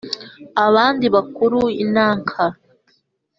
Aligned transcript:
Abandi 0.65 1.05
bakura 1.15 1.61
inanka 1.83 2.43